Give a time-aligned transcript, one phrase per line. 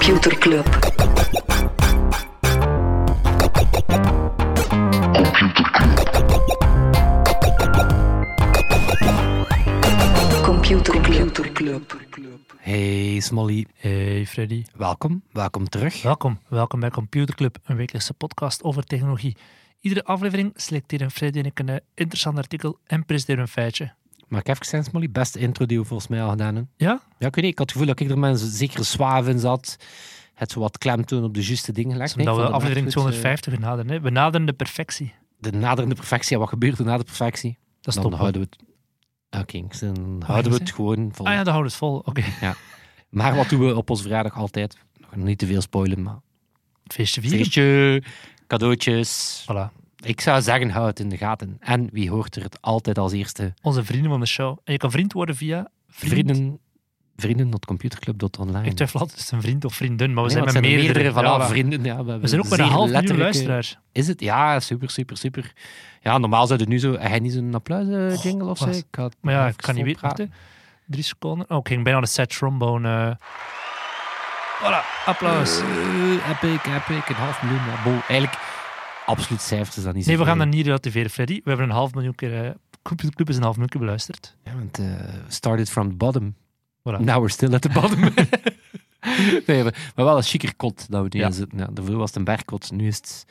[0.00, 0.64] Computer Club.
[10.42, 11.92] Computer Club.
[12.56, 14.64] Hey Smolly, Hey Freddy.
[14.76, 16.02] welkom, welkom terug.
[16.02, 19.36] Welkom, welkom bij Computer Club, een wekelijkse podcast over technologie.
[19.80, 23.94] Iedere aflevering selecteren Freddy en ik een eh, interessant artikel en presenteren een feitje.
[24.30, 26.72] Maar ik zijn Smolly, beste intro die we volgens mij al gedaan hebben.
[26.76, 27.00] Ja?
[27.18, 28.84] Ja, ik weet niet, ik had het gevoel dat ik er met een zekere
[29.28, 29.76] in zat.
[30.34, 32.16] Het zo wat klemtoon op de juiste dingen gelegd.
[32.16, 33.90] Omdat we aflevering echt goed, 250 benaderen.
[33.90, 34.00] Hè?
[34.00, 35.06] We naderen de perfectie.
[35.06, 37.58] eh, De naderende perfectie, en wat gebeurt er na de perfectie?
[37.80, 38.18] Dat is Dan top.
[38.20, 38.68] houden we het...
[39.42, 41.26] Oké, dan houden we het gewoon vol.
[41.26, 41.96] Ah ja, dan houden we het vol.
[41.98, 42.22] Oké.
[43.08, 44.76] Maar wat doen we op onze verjaardag altijd?
[45.00, 46.18] Nog niet te veel spoilen, maar...
[46.86, 47.38] Feestje vieren.
[47.38, 48.02] Feestje,
[48.46, 49.44] cadeautjes.
[49.52, 49.72] Voilà.
[50.00, 51.56] Ik zou zeggen, hou het in de gaten.
[51.60, 53.54] En wie hoort er het altijd als eerste?
[53.62, 54.58] Onze vrienden van de show.
[54.64, 56.12] En je kan vriend worden via vriend.
[56.30, 56.58] Vrienden,
[57.16, 58.64] vrienden.computerclub.online.
[58.68, 60.92] Ik twijfel altijd, een vriend of vriendin, maar we Nee, zijn met meerdere.
[60.92, 61.84] meerdere voilà, Ja, vrienden.
[61.84, 63.78] Ja, we, We zijn ook met een half miljoen luisteraars.
[63.92, 64.20] Is het?
[64.20, 65.52] Ja, super, super, super.
[66.02, 66.96] Ja, normaal zou het nu zo...
[66.98, 68.68] Hij niet zo'n applaus jingle of zo?
[68.68, 70.10] Ik had Maar ja, ik kan niet weten.
[70.14, 70.24] hè.
[70.86, 71.50] Drie seconden.
[71.50, 72.88] Oh, ik ging bijna de set trombone.
[73.10, 73.26] eh.
[74.62, 75.60] Voilà, applaus.
[75.60, 77.08] Eh, epic, epic.
[77.08, 77.60] Een half miljoen.
[77.84, 77.92] Bol.
[78.08, 78.38] Eigenlijk,
[79.10, 81.34] absoluut cijfers is dat niet zo Nee, we gaan dat niet relativeren, Freddy.
[81.44, 82.56] We hebben een half miljoen keer...
[82.82, 84.36] Computer Club is een half miljoen keer beluisterd.
[84.44, 84.86] Ja, want eh
[85.28, 86.34] started from the bottom.
[86.78, 86.98] Voilà.
[87.00, 88.00] Now we're still at the bottom.
[89.46, 91.30] nee, maar, maar wel een chiquer kot dat we nu Ja.
[91.30, 91.58] zitten.
[91.58, 92.70] Ja, daarvoor was het een bergkot.
[92.72, 93.24] Nu is het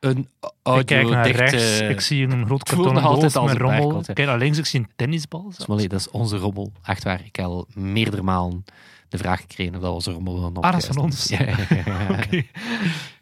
[0.00, 1.56] een Ik kijk naar audio-dichte...
[1.56, 3.80] rechts, ik zie een groot kartonnen doos met een rommel.
[3.80, 4.08] bergkot, hè.
[4.08, 5.52] Ik kijk naar links, ik zie een tennisbal.
[5.56, 6.72] Smolly, dat is onze rommel.
[6.82, 7.20] Echt waar.
[7.24, 8.64] Ik heb al meerdere malen
[9.08, 11.28] de vraag gekregen of dat onze rommel dan Ah, dat is van ons.
[11.28, 11.84] Ja, ja, ja,
[12.30, 12.42] ja.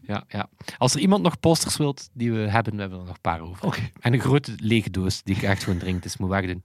[0.06, 0.48] Ja, ja.
[0.78, 3.40] Als er iemand nog posters wilt die we hebben, we hebben er nog een paar
[3.40, 3.66] over.
[3.66, 3.90] Oké.
[4.00, 6.62] En een grote lege doos die ik echt gewoon drink, dus moet wegdoen.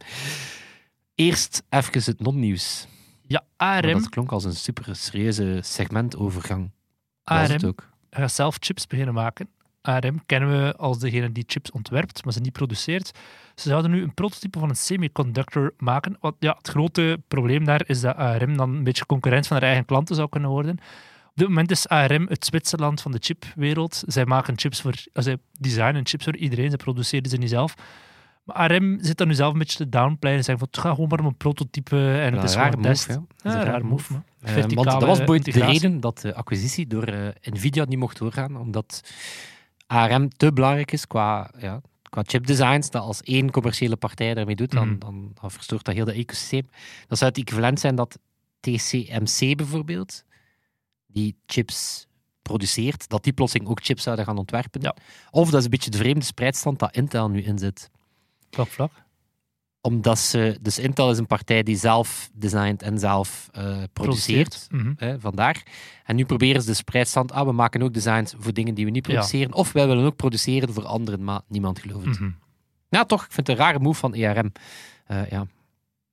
[1.15, 2.87] Eerst even het non-nieuws.
[3.27, 6.71] Ja, Want ARM, Dat klonk als een super serieuze segmentovergang.
[7.23, 7.89] Het ARM ook.
[8.09, 9.49] gaat zelf chips beginnen maken.
[9.81, 13.11] ARM kennen we als degene die chips ontwerpt, maar ze niet produceert.
[13.55, 16.17] Ze zouden nu een prototype van een semiconductor maken.
[16.19, 19.65] Wat, ja, het grote probleem daar is dat ARM dan een beetje concurrent van haar
[19.65, 20.77] eigen klanten zou kunnen worden.
[21.37, 24.03] Op dit moment is ARM het Zwitserland van de chipwereld.
[24.07, 27.73] Zij maken chips voor, eh, zij designen chips voor iedereen, ze produceren ze niet zelf.
[28.43, 30.93] Maar ARM zit dan nu zelf een beetje te downplayen en zeggen van, het gaat
[30.93, 33.07] gewoon maar om een prototype en Ja, het is gewoon een test.
[33.07, 33.49] move, ja.
[33.51, 34.13] Ja, een raar rare move.
[34.13, 34.23] man.
[34.41, 35.79] Eh, want dat was boeit de integratie.
[35.81, 39.01] reden dat de acquisitie door eh, Nvidia niet mocht doorgaan, omdat
[39.87, 44.71] ARM te belangrijk is qua, ja, qua chipdesigns, dat als één commerciële partij daarmee doet,
[44.71, 44.99] dan, Mhm.
[44.99, 46.69] dan, dan verstoort dat heel dat ecosysteem.
[47.07, 48.17] Dat zou het equivalent zijn dat
[48.59, 50.23] TCMC bijvoorbeeld,
[51.17, 52.07] die chips
[52.41, 54.81] produceert, dat die plotseling ook chips zouden gaan ontwerpen.
[54.81, 54.95] Ja.
[55.31, 57.89] Of dat is een beetje de vreemde spreidstand dat Intel nu inzet
[58.51, 58.91] Vlak, vlak.
[59.81, 64.67] omdat ze, dus Intel is een partij die zelf designt en zelf eh, produceert.
[64.71, 64.93] Mhm.
[64.97, 65.63] Hè, vandaar.
[66.03, 67.31] En nu proberen ze de spreidstand.
[67.31, 69.13] Ah, we maken ook designs voor dingen die we niet Ja.
[69.13, 69.53] produceren.
[69.53, 72.19] Of wij willen ook produceren voor anderen, maar niemand gelooft het.
[72.89, 73.25] Ja, toch.
[73.25, 74.51] Ik vind het een rare move van ERM.
[75.07, 75.47] Ja.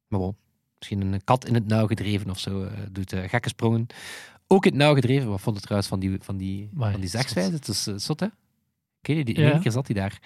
[0.08, 0.36] Maar bon.
[0.78, 2.62] Misschien een kat in het nauw gedreven of zo.
[2.64, 3.86] eh, doet gekke sprongen.
[4.54, 5.28] Ook in het nauw gedreven.
[5.28, 7.50] Wat vond je trouwens van die, van die, van die zegswijze?
[7.50, 8.26] Het is eh, zot, hè?
[9.02, 9.50] In Ja.
[9.52, 10.18] één keer zat hij daar.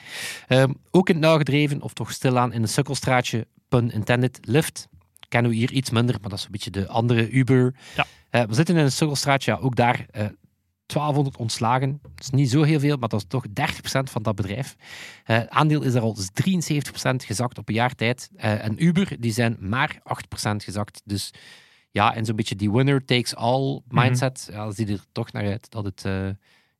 [0.46, 4.88] Ehm, ook in het nauw gedreven, of toch stilaan in een sukkelstraatje, pun intended, lift.
[5.28, 7.74] Kennen we hier iets minder, maar dat is een beetje de andere Uber.
[7.96, 8.06] Ja.
[8.30, 10.26] Eh, we zitten in een sukkelstraatje, ja, ook daar eh
[10.86, 11.98] 1200 ontslagen.
[12.02, 14.76] Dat is niet zo heel veel, maar dat is toch 30% van dat bedrijf.
[15.24, 18.30] Het aandeel is er al 73% gezakt op een jaar tijd.
[18.36, 21.02] En Uber, die zijn maar 8% gezakt.
[21.04, 21.30] Dus
[21.90, 25.70] ja, en zo'n beetje die winner takes all mindset, ja, ziet er toch naar uit
[25.70, 26.28] dat het eh,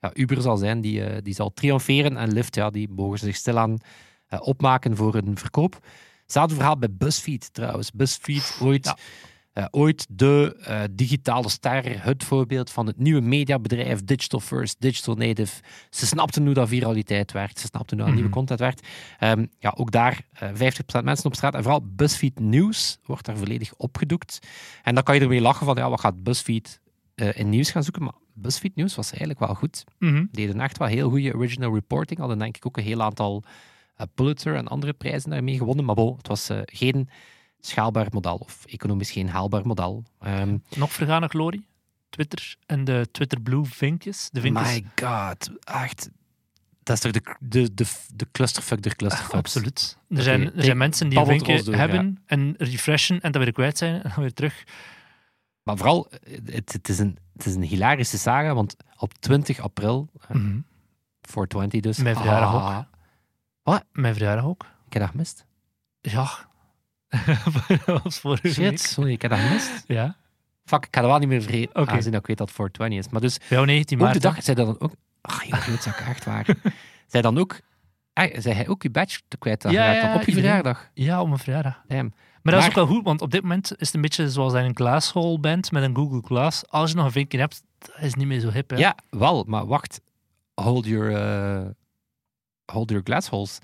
[0.01, 2.17] ja, Uber zal zijn die, eh, die zal triomferen.
[2.17, 3.79] En Lyft, ja, die mogen zich stilaan
[4.27, 5.79] eh, opmaken voor een verkoop.
[6.23, 7.93] Hetzelfde verhaal bij BuzzFeed trouwens.
[7.93, 8.97] BuzzFeed, ooit, Ja.
[9.59, 15.15] Eh, ooit de eh, digitale ster, het voorbeeld van het nieuwe mediabedrijf, Digital First, Digital
[15.15, 15.63] Native.
[15.91, 18.15] Ze snapten hoe dat viraliteit werkt, ze snapten hoe dat Mhm.
[18.17, 18.87] nieuwe content werkt.
[19.19, 21.55] Ehm, ja, ook daar eh 50% mensen op straat.
[21.55, 24.39] En vooral BuzzFeed Nieuws wordt daar volledig opgedoekt.
[24.83, 26.81] En dan kan je ermee lachen van, ja, wat gaat BuzzFeed
[27.15, 28.03] eh, in nieuws gaan zoeken?
[28.03, 30.25] Maar BuzzFeed Nieuws was eigenlijk wel goed Mhm.
[30.33, 32.19] deden echt wel heel goede original reporting.
[32.19, 33.43] Hadden denk ik ook een heel aantal
[33.97, 35.85] eh, Pulitzer en andere prijzen daarmee gewonnen.
[35.85, 37.09] Maar bon, het was eh, geen
[37.61, 40.05] schaalbaar model, of economisch geen haalbaar model.
[40.21, 41.67] Ehm, Nog vergane glorie.
[42.11, 44.29] Twitter en de Twitter Blue vinkjes.
[44.33, 44.69] De vinkjes.
[44.73, 46.11] my god, echt.
[46.83, 49.35] Dat is toch de, de, de, de clusterfuck der clusterfucks.
[49.35, 49.99] Absoluut.
[50.09, 53.53] Er zijn, er zijn mensen die een vinkje door, hebben en refreshen en dan weer
[53.53, 54.65] kwijt zijn en dan weer terug.
[55.63, 59.61] Maar vooral, eh, het, het, is een, het is een hilarische saga, want op 20
[59.61, 60.59] april, eh, Mhm.
[61.21, 61.99] 420 dus.
[61.99, 62.79] Mijn verjaardag Ah,
[63.65, 63.83] ook.
[63.93, 64.63] Mijn verjaardag ook.
[64.87, 65.45] Ik heb dat gemist.
[66.01, 66.48] Ja.
[67.87, 68.79] Dat was vorige Shit, week.
[68.79, 69.85] sorry, ik heb dat gemist.
[69.87, 70.17] Ja.
[70.65, 71.91] Fuck, ik ga er wel niet meer vergeten, Oké.
[71.91, 73.13] aangezien dat ik weet dat het 420 is.
[73.13, 74.23] Maar dus, jou 19 ook maart.
[74.23, 74.35] de hè?
[74.35, 74.93] dag, zij dan ook...
[75.21, 76.47] Ach, je klootzak, echt waar.
[77.07, 77.61] zij dan ook...
[78.13, 80.91] Ah, zij hij ook je badge te kwijt dan Ja, ja, op je verjaardag?
[80.95, 81.83] Ja, op mijn verjaardag.
[81.87, 82.13] Damn.
[82.43, 84.53] Maar dat is ook wel goed, want op dit moment is het een beetje zoals
[84.53, 86.69] je een glasshole bent met een Google Glass.
[86.69, 88.71] Als je nog een vinkje hebt, dat is niet meer zo hip.
[88.71, 88.77] Hè?
[88.77, 90.01] Ja, wel, maar wacht.
[90.55, 91.67] Hold your, eh,
[92.73, 93.59] hold your glass holes.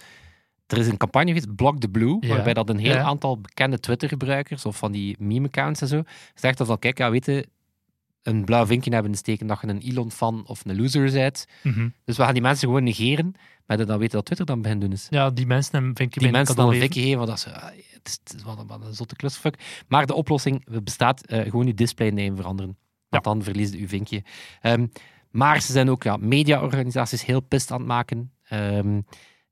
[0.67, 2.29] Er is een campagne geweest, Block the Blue, Ja.
[2.35, 3.03] waarbij dat een heel Ja.
[3.03, 6.03] aantal bekende Twitter-gebruikers of van die meme-accounts en zo,
[6.35, 7.47] zegt dat van, kijk, ja, weet je,
[8.23, 11.47] een blauw vinkje hebben in steken dat je een Elon-fan of een loser bent.
[11.63, 11.89] Mhm.
[12.05, 13.35] Dus we gaan die mensen gewoon negeren,
[13.67, 15.07] maar dan weten dat Twitter dan begint doen is.
[15.11, 16.87] ja, die mensen een vinkje Die mensen dan een geven.
[16.87, 19.17] vikje geven, want dat is, ah, het is, het is wat, een, wat een zotte
[19.17, 19.83] clusterfuck.
[19.89, 22.77] Maar de oplossing bestaat, eh, gewoon je displayname veranderen.
[23.09, 24.23] Want dan verlies je je vinkje.
[24.61, 24.87] Ehm,
[25.31, 28.33] maar ze zijn ook ja, mediaorganisaties heel pist aan het maken.
[28.45, 29.01] Ehm,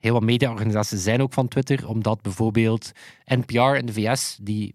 [0.03, 2.93] heel wat mediaorganisaties zijn ook van Twitter, omdat bijvoorbeeld
[3.25, 4.75] NPR in de VS, die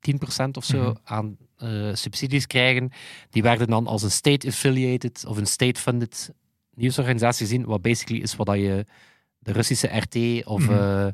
[0.00, 0.94] 10% of zo Mhm.
[1.04, 2.90] aan eh, subsidies krijgen,
[3.30, 6.32] die werden dan als een state-affiliated of een state-funded
[6.74, 8.86] nieuwsorganisatie gezien, wat basically is wat dat je
[9.38, 10.72] de Russische RT of, Mhm.
[10.72, 11.06] eh,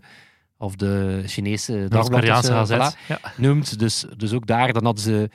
[0.58, 2.94] of de Chinese dagblad gazet.
[2.94, 3.20] voilà, Ja.
[3.37, 3.79] noemt.
[3.79, 5.31] Dus, dus ook daar, dan hadden ze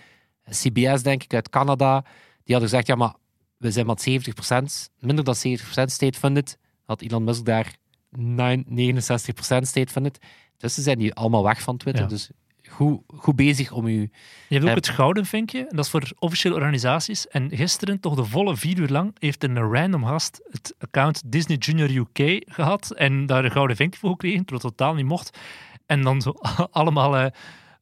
[0.50, 2.02] CBS, denk ik, uit Canada,
[2.44, 3.14] die hadden gezegd, ja, maar
[3.58, 6.58] we zijn maar 70%, minder dan 70% state-funded.
[6.84, 7.76] Had Elon Musk daar
[8.10, 10.20] 9 69% state-funded.
[10.58, 12.04] Dus ze zijn die allemaal weg van Twitter.
[12.04, 12.10] Ja.
[12.10, 12.30] Dus
[12.70, 14.12] goed, goed bezig om u...
[14.48, 17.28] Je hebt ook het gouden vinkje, en dat is voor officiële organisaties.
[17.28, 21.58] En gisteren, toch de volle vier uur lang, heeft een random gast het account Disney
[21.58, 25.38] Junior UK gehad en daar een gouden vinkje voor gekregen, terwijl het totaal niet mocht.
[25.86, 26.34] En dan zo
[26.72, 27.32] allemaal, eh,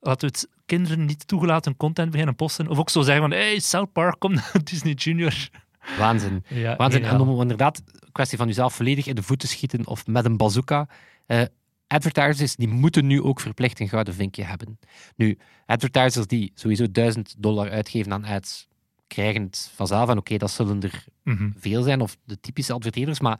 [0.01, 2.68] laten we het kinderen niet toegelaten content beginnen posten.
[2.68, 5.50] Of ook zo zeggen van, hey, South Park, kom naar Disney Junior.
[5.98, 6.44] Waanzin.
[6.48, 7.04] Ja, Waanzin.
[7.04, 10.25] En om inderdaad, een kwestie van jezelf volledig in de voet te schieten of met
[10.25, 10.88] een bazooka.
[11.25, 11.42] eh,
[11.88, 14.80] advertisers die moeten nu ook verplicht een gouden vinkje hebben.
[15.16, 18.68] Nu, advertisers die sowieso 1000 dollar uitgeven aan ads,
[19.07, 20.10] krijgen het vanzelf.
[20.10, 21.50] En oké, dat zullen er Mhm.
[21.60, 23.19] veel zijn, of de typische adverteerders.
[23.19, 23.40] Maar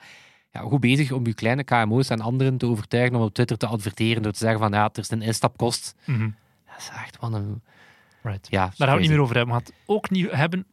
[0.52, 3.66] ja, goed bezig om je kleine KMO's en anderen te overtuigen om op Twitter te
[3.68, 5.96] adverteren door te zeggen van ja, er is een instapkost.
[6.06, 6.30] Mhm.
[6.66, 7.62] Dat is echt wat een...
[8.24, 8.48] Right.
[8.50, 9.56] Ja, Daar gaan we het niet meer over hebben.
[9.56, 10.66] We gaan het ook niet hebben,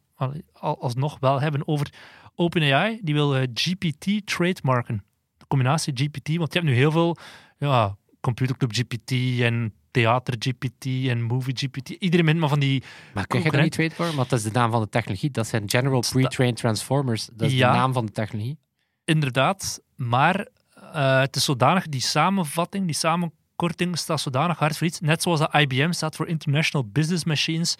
[0.61, 1.93] alsnog wel hebben over
[2.35, 2.99] OpenAI.
[3.03, 5.05] Die wil eh, GPT trademarken.
[5.39, 7.17] De combinatie GPT, want je hebt nu heel veel
[7.59, 11.89] ja, computerclub GPT en theater GPT en movie GPT.
[11.89, 12.83] Iedereen met maar van die...
[13.15, 14.17] Maar kun je dat niet trademarken?
[14.17, 15.31] Want dat is de naam van de technologie.
[15.31, 17.29] Dat zijn General Pre-Trained Transformers.
[17.33, 17.73] Dat is Ja.
[17.73, 18.59] de naam van de technologie.
[19.05, 20.49] Inderdaad, maar
[20.93, 25.01] eh, het is zodanig, die samenvatting, die samenkorting staat zodanig hard voor iets.
[25.01, 27.77] Net zoals dat IBM staat voor International Business Machines,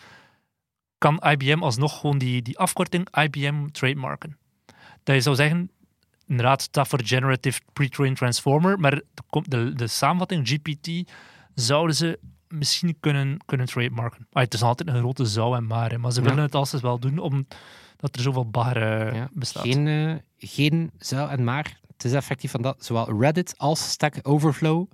[0.99, 4.39] kan IBM alsnog gewoon die, die afkorting IBM trademarken.
[5.03, 5.71] Dat je zou zeggen,
[6.27, 11.11] inderdaad, staat voor Generative Pre-trained Transformer, maar de, de, de samenvatting GPT
[11.55, 12.19] zouden ze
[12.49, 14.27] misschien kunnen, kunnen trademarken.
[14.33, 16.27] Ah, het is altijd een grote zou en maar, hè, maar ze Ja.
[16.29, 17.57] willen het alsnog wel doen, omdat
[18.17, 18.45] er zoveel
[18.77, 19.63] eh, Ja, bestaat.
[19.63, 21.81] Geen, eh, geen zou en maar.
[21.93, 22.85] Het is effectief van dat.
[22.85, 24.91] Zowel Reddit als Stack Overflow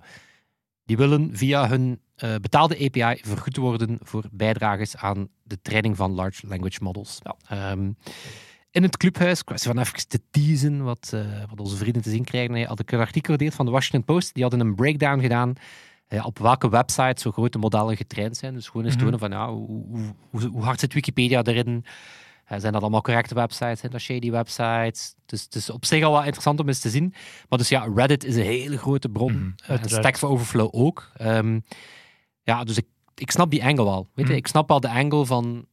[0.85, 6.11] die willen via hun eh, betaalde API vergoed worden voor bijdrages aan de training van
[6.11, 7.19] large language models.
[7.47, 7.91] Ehm,
[8.71, 12.23] in het clubhuis, kwestie van even te teasen wat, eh, wat onze vrienden te zien
[12.23, 14.33] krijgen, eh, had ik een artikel gedeeld van de Washington Post.
[14.33, 15.53] Die hadden een breakdown gedaan
[16.07, 18.53] eh, op welke websites zo grote modellen getraind zijn.
[18.53, 19.03] Dus gewoon eens Mhm.
[19.03, 21.85] tonen van ja, hoe, hoe, hoe, hoe hard zit Wikipedia erin?
[22.51, 23.79] Eh, zijn dat allemaal correcte websites?
[23.79, 25.15] Zijn dat shady websites?
[25.25, 27.13] Dus het is op zich al wel interessant om eens te zien.
[27.49, 29.31] Maar dus ja, Reddit is een hele grote bron.
[29.31, 29.89] Mhm, Eh, en.
[29.89, 31.11] Stack Overflow ook.
[31.15, 31.59] Ehm,
[32.43, 34.03] ja, dus ik, ik snap die angle wel.
[34.13, 34.31] Weet je?
[34.31, 34.33] Mhm.
[34.41, 35.65] Ik snap wel de angle van,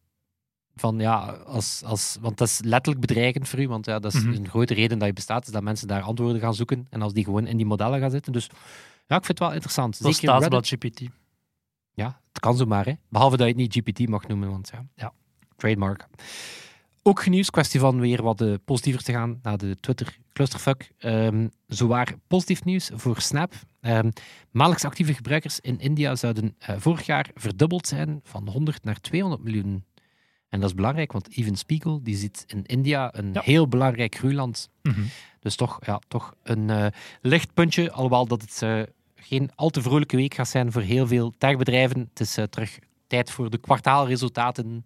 [0.75, 3.69] van ja, als, als, want dat is letterlijk bedreigend voor u.
[3.69, 4.33] Want ja, dat is Mhm.
[4.35, 6.87] een grote reden dat je bestaat, is dat mensen daar antwoorden gaan zoeken.
[6.91, 8.33] En als die gewoon in die modellen gaan zitten.
[8.33, 8.47] Dus
[9.07, 9.97] ja, ik vind het wel interessant.
[9.97, 11.01] Zeker staatsblad GPT.
[11.93, 12.93] Ja, het kan zomaar, hè.
[13.09, 15.13] Behalve dat je het niet GPT mag noemen, want ja, Ja.
[15.57, 16.07] trademark.
[17.03, 20.91] Ook nieuws, kwestie van weer wat eh, positiever te gaan naar de Twitter clusterfuck.
[20.99, 23.53] Ehm zowaar positief nieuws voor Snap.
[23.81, 24.11] Ehm
[24.51, 29.43] maandelijks actieve gebruikers in India zouden eh, vorig jaar verdubbeld zijn van 100 naar 200
[29.43, 29.85] miljoen.
[30.49, 33.41] En dat is belangrijk, want Even Spiegel die ziet in India een Ja.
[33.45, 34.69] heel belangrijk groeiland.
[34.83, 35.01] Mhm.
[35.41, 36.87] Dus toch, ja, toch een eh,
[37.21, 41.33] licht puntje, alhoewel dat het geen al te vrolijke week gaat zijn voor heel veel
[41.39, 42.01] techbedrijven.
[42.01, 44.85] Het is terug tijd voor de kwartaalresultaten.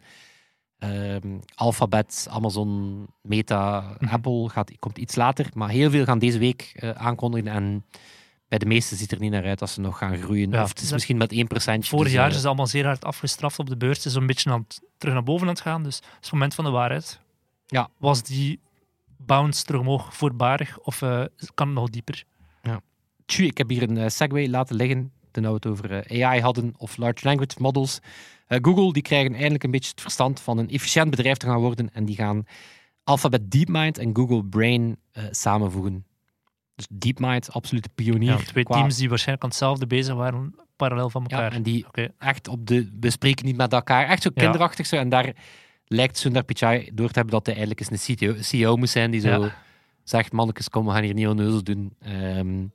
[0.83, 4.12] Ehm, Alphabet, Amazon, Meta, Mhm.
[4.15, 7.85] Apple gaat, komt iets later, maar heel veel gaan deze week eh, aankondigen en
[8.49, 10.51] bij de meeste ziet er niet naar uit dat ze nog gaan groeien.
[10.51, 11.89] Ja, of het is dat- misschien met 1%.
[11.89, 13.97] Vorig dus, jaar eh, is het allemaal zeer hard afgestraft op de beurs.
[13.97, 15.83] Het is een beetje aan het, terug naar boven aan het gaan.
[15.83, 17.21] Dus het is het moment van de waarheid.
[17.67, 17.89] Ja.
[17.99, 18.61] Was die
[19.17, 21.25] bounce terug omhoog voorbarig of eh,
[21.55, 22.25] kan het nog dieper?
[23.27, 25.12] Tju, ik heb hier een eh, segway laten liggen.
[25.33, 27.99] Toen we het over eh, AI hadden of large language models.
[28.47, 31.61] Eh, Google die krijgen eindelijk een beetje het verstand van een efficiënt bedrijf te gaan
[31.61, 32.47] worden en die gaan
[33.05, 36.05] Alphabet DeepMind en Google Brain eh, samenvoegen.
[36.75, 38.31] Dus DeepMind, absolute pionier.
[38.31, 41.53] Ja, twee qua- teams die waarschijnlijk aan hetzelfde bezig waren, parallel van Ja, elkaar.
[41.53, 41.87] en die
[42.19, 42.91] echt op de...
[43.01, 44.07] We spreken niet met elkaar.
[44.09, 44.43] Echt zo Ja.
[44.43, 44.97] kinderachtig zo.
[44.97, 45.33] En daar
[45.87, 49.11] lijkt Sundar Pichai door te hebben dat hij eigenlijk eens een CTO, CEO moet zijn
[49.11, 49.55] die zo Ja.
[50.05, 51.95] zegt, mannetjes, kom, we gaan hier niet onneuzel doen.
[52.01, 52.67] Ehm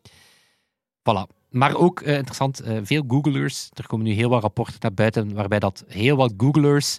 [1.09, 1.35] voilà.
[1.49, 5.33] Maar ook eh, interessant, eh, veel Googlers, er komen nu heel wat rapporten naar buiten,
[5.33, 6.97] waarbij dat heel wat Googlers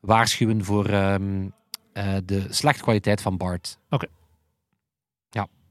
[0.00, 1.48] waarschuwen voor ehm,
[1.92, 3.78] eh, de slechte kwaliteit van BART.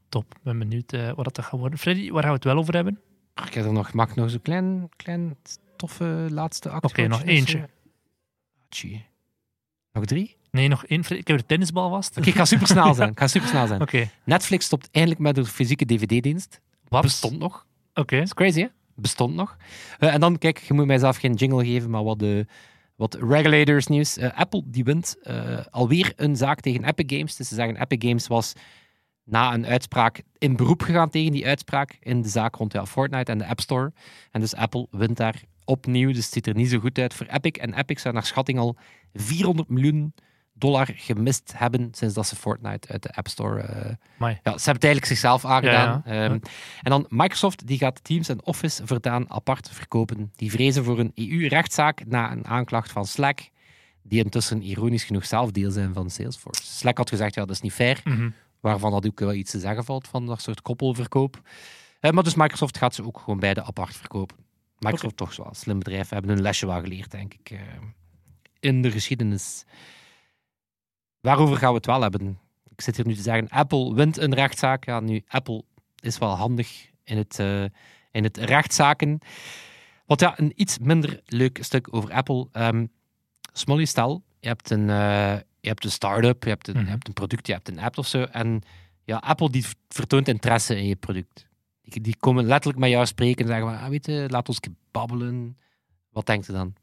[0.09, 1.79] Top, ik ben benieuwd wat dat gaat worden.
[1.79, 2.99] Freddy, waar gaan we het wel over hebben?
[3.45, 5.37] Ik heb er nog, mag ik nog zo'n klein, klein
[5.75, 6.89] toffe laatste actie.
[6.89, 7.69] Oké, nog eentje.
[8.69, 9.05] Tjie.
[9.91, 10.37] Nog drie?
[10.51, 11.03] Nee, nog één.
[11.09, 12.17] Ik heb de tennisbal vast.
[12.17, 13.09] Oké, ik ga supersnel zijn.
[13.09, 13.81] Ik ga supersnel zijn.
[13.81, 14.09] Oké.
[14.23, 16.61] Netflix stopt eindelijk met de fysieke dvd-dienst.
[16.87, 17.01] Wat?
[17.01, 17.65] Bestond nog.
[17.95, 18.15] Oké.
[18.15, 18.67] Dat is crazy, hè?
[18.95, 19.57] Bestond nog.
[19.99, 22.45] Eh, en dan, kijk, je moet mijzelf geen jingle geven, maar wat, de,
[22.95, 24.17] wat regulators nieuws.
[24.17, 27.35] Eh, Apple, die wint eh, alweer een zaak tegen Epic Games.
[27.35, 28.53] Dus ze zeggen, Epic Games was
[29.23, 33.37] na een uitspraak in beroep gegaan tegen die uitspraak in de zaak rond Fortnite en
[33.37, 33.93] de App Store.
[34.31, 36.07] En dus Apple wint daar opnieuw.
[36.07, 37.51] Dus het ziet er niet zo goed uit voor Epic.
[37.51, 38.77] En Epic zou naar schatting al
[39.13, 40.13] 400 miljoen
[40.65, 44.73] dollar gemist hebben sinds dat ze Fortnite uit de App Store eh, ja, ze hebben
[44.73, 46.01] het eigenlijk zichzelf aangedaan.
[46.05, 46.23] Ja, ja.
[46.23, 46.31] Ehm,
[46.81, 50.31] En dan Microsoft die gaat Teams en Office voortaan apart verkopen.
[50.35, 53.39] Die vrezen voor een EU-rechtszaak na een aanklacht van Slack,
[54.03, 56.63] die intussen ironisch genoeg zelf deel zijn van Salesforce.
[56.65, 58.29] Slack had gezegd, ja, dat is niet fair, Mhm.
[58.59, 61.41] waarvan dat ook wel iets te zeggen valt van dat soort koppelverkoop.
[61.99, 64.37] Eh, maar dus Microsoft gaat ze ook gewoon beide apart verkopen.
[64.79, 67.59] Microsoft toch wel een slim bedrijf, hebben hun lesje wel geleerd, denk ik, eh,
[68.59, 69.65] in de geschiedenis.
[71.25, 72.39] Waarover gaan we het wel hebben?
[72.69, 74.85] Ik zit hier nu te zeggen, Apple wint een rechtszaak.
[74.85, 75.63] Ja, nu, Apple
[75.99, 77.63] is wel handig in het, eh,
[78.11, 79.19] in het rechtszaken.
[80.05, 82.47] Wat ja, een iets minder leuk stuk over Apple.
[82.51, 82.85] Ehm
[83.53, 86.83] Smolly, stel, je hebt een, eh, je hebt een start-up, je hebt een, Mhm.
[86.83, 88.21] je hebt een product, je hebt een app of zo.
[88.23, 88.61] En
[89.03, 91.47] ja, Apple die vertoont interesse in je product.
[91.81, 94.59] Die, die komen letterlijk met jou spreken en zeggen, van, ah, weet je, laat ons
[94.91, 95.57] babbelen.
[96.09, 96.73] Wat denkt u dan?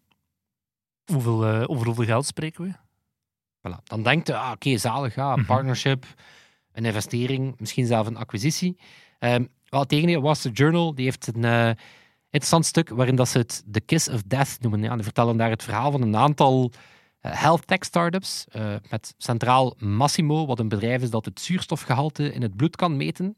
[1.12, 2.72] Hoeveel, eh, over hoeveel geld spreken we?
[3.68, 3.82] Voilà.
[3.84, 5.46] Dan denkt je, ah, oké, zalig, ja, een Mhm.
[5.46, 6.04] partnership,
[6.72, 8.78] een investering, misschien zelf een acquisitie.
[9.18, 11.70] Ehm wel, tegen Wall Street Journal, die heeft een eh,
[12.24, 14.82] interessant stuk waarin dat ze het The Kiss of Death noemen.
[14.82, 16.70] Ja, die vertellen daar het verhaal van een aantal
[17.20, 22.32] eh, health tech startups, eh, met centraal Massimo, wat een bedrijf is dat het zuurstofgehalte
[22.32, 23.36] in het bloed kan meten.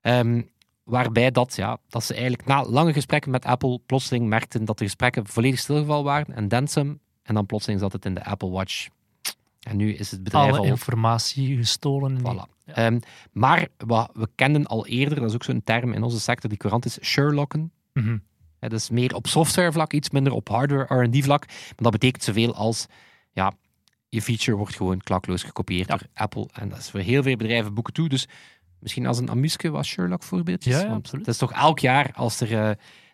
[0.00, 0.42] Ehm,
[0.84, 4.84] waarbij dat, ja, dat ze eigenlijk na lange gesprekken met Apple plotseling merkten dat de
[4.84, 8.50] gesprekken volledig stilgevallen waren en then some, en dan plotseling zat het in de Apple
[8.50, 8.88] Watch.
[9.66, 10.64] En nu is het bedrijf Alle al...
[10.64, 12.18] informatie gestolen.
[12.18, 12.54] Voilà.
[12.66, 12.98] Ehm,
[13.32, 16.58] maar wat we kenden al eerder, dat is ook zo'n term in onze sector die
[16.58, 17.72] courant is, Sherlocken.
[18.58, 21.46] Hè, dat is meer op softwarevlak, iets minder op hardware R&D-vlak.
[21.46, 22.86] Maar dat betekent zoveel als,
[23.32, 23.52] ja,
[24.08, 25.96] je feature wordt gewoon klakloos gekopieerd Ja.
[25.96, 26.48] door Apple.
[26.52, 28.08] En dat is voor heel veel bedrijven boeken toe.
[28.08, 28.28] Dus
[28.78, 30.74] misschien als een amuske was Sherlock voorbeeldjes.
[30.74, 31.26] Ja, Want absoluut.
[31.26, 32.70] Het is toch elk jaar als er eh,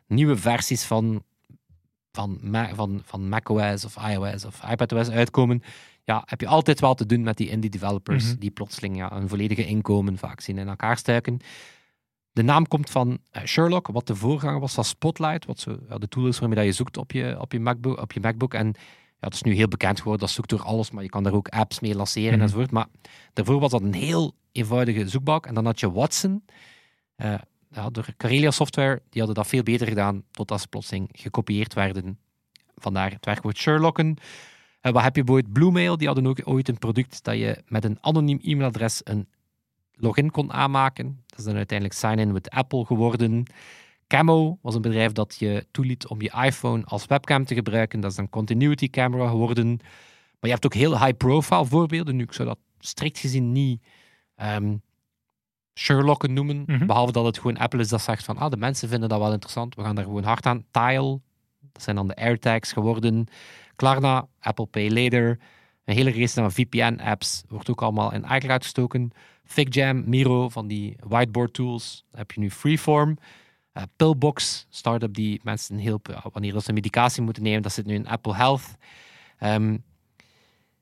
[0.06, 1.22] nieuwe versies van,
[2.12, 2.38] van,
[2.74, 5.62] van, van macOS of iOS of iPadOS uitkomen,
[6.04, 8.38] ja, heb je altijd wel te doen met die indie developers Mhm.
[8.38, 11.40] die plotseling ja, een volledige inkomen vaak zien in elkaar stuiken.
[12.32, 15.98] De naam komt van eh, Sherlock, wat de voorganger was van Spotlight, wat zo, ja,
[15.98, 18.54] de tool is waarmee dat je zoekt op je, op je, MacBook, op je MacBook.
[18.54, 21.22] En ja, het is nu heel bekend geworden, dat zoekt door alles, maar je kan
[21.22, 22.40] daar ook apps mee lanceren Mhm.
[22.42, 22.70] enzovoort.
[22.70, 22.86] Maar
[23.32, 25.46] daarvoor was dat een heel eenvoudige zoekbalk.
[25.46, 26.44] En dan had je Watson,
[27.16, 27.34] eh,
[27.70, 32.18] ja, door Karelia Software, die hadden dat veel beter gedaan, totdat ze plotseling gekopieerd werden.
[32.76, 34.16] Vandaar het werkwoord Sherlocken.
[34.82, 35.96] En wat heb je bijvoorbeeld Bluemail?
[35.96, 39.28] Die hadden ook ooit een product dat je met een anoniem e-mailadres een
[39.94, 41.22] login kon aanmaken.
[41.26, 43.44] Dat is dan uiteindelijk Sign-in with Apple geworden.
[44.06, 48.00] Camo was een bedrijf dat je toeliet om je iPhone als webcam te gebruiken.
[48.00, 49.66] Dat is dan Continuity Camera geworden.
[49.68, 52.16] Maar je hebt ook heel high-profile voorbeelden.
[52.16, 53.82] Nu, ik zou dat strikt gezien niet
[54.36, 54.74] ehm
[55.74, 56.62] Sherlocken noemen.
[56.66, 56.86] Mhm.
[56.86, 59.32] Behalve dat het gewoon Apple is dat zegt van ah, de mensen vinden dat wel
[59.32, 59.74] interessant.
[59.74, 60.64] We gaan daar gewoon hard aan.
[60.70, 61.20] Tile,
[61.72, 63.26] dat zijn dan de AirTags geworden.
[63.76, 65.38] Klarna, Apple Pay Later.
[65.84, 69.10] Een hele race van VPN-apps wordt ook allemaal in iCloud gestoken.
[69.44, 72.04] FigJam, Miro van die whiteboard tools.
[72.12, 73.18] Heb je nu Freeform.
[73.72, 75.98] Eh, Pillbox, start-up die mensen ja,
[76.32, 77.62] wanneer ze medicatie moeten nemen.
[77.62, 78.76] Dat zit nu in Apple Health.
[79.38, 79.76] Ehm,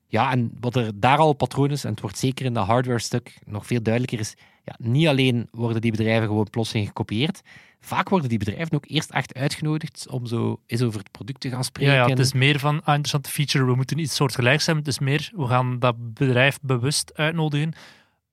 [0.07, 3.39] ja, en wat er daar al patroon is, en het wordt zeker in dat hardware-stuk
[3.45, 7.41] nog veel duidelijker, is ja, niet alleen worden die bedrijven gewoon plotseling gekopieerd,
[7.81, 11.49] vaak worden die bedrijven ook eerst echt uitgenodigd om zo eens over het product te
[11.49, 11.93] gaan spreken.
[11.93, 14.83] Ja, ja, het is meer van ah, interessante feature, we moeten iets soortgelijks hebben.
[14.83, 17.73] Het is meer, we gaan dat bedrijf bewust uitnodigen,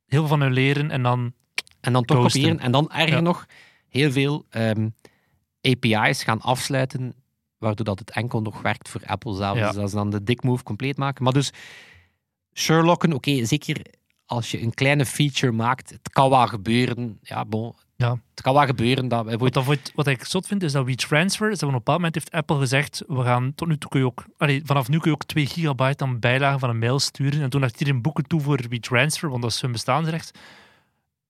[0.06, 1.32] heel veel van hun leren en dan
[1.80, 2.58] En dan toch kopiëren.
[2.58, 3.20] En dan erger Ja.
[3.20, 3.46] nog,
[3.88, 4.88] heel veel ehm,
[5.62, 7.14] API's gaan afsluiten,
[7.58, 9.56] waardoor dat het enkel nog werkt voor Apple zelf.
[9.58, 9.66] Ja.
[9.66, 11.24] Dus dat is dan de dick move compleet maken.
[11.24, 11.52] Maar dus
[12.54, 13.80] Sherlocken, oké, zeker
[14.26, 17.18] als je een kleine feature maakt, het kan wel gebeuren.
[17.22, 17.74] Ja, bon.
[17.98, 18.10] Ja.
[18.30, 19.34] Het kan wel gebeuren dat...
[19.34, 21.96] Wat, dat, wat, wat ik zot vind, is dat WeTransfer, is dat op een bepaald
[21.96, 24.98] moment heeft Apple gezegd, we gaan tot nu toe kun je ook, allee, vanaf nu
[24.98, 27.42] kun je ook 2 gigabyte aan bijlagen van een mail sturen.
[27.42, 30.38] En toen dacht iedereen boeken toe voor WeTransfer, want dat is hun bestaansrecht.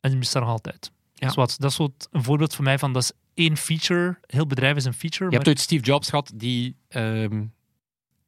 [0.01, 0.91] En die bestaat nog altijd.
[1.15, 1.27] Ja.
[1.27, 4.47] Dus wat, dat is wat een voorbeeld voor mij van, dat is één feature, heel
[4.47, 5.31] bedrijf is een feature.
[5.31, 7.45] Je hebt ooit Steve Jobs gehad die ehm,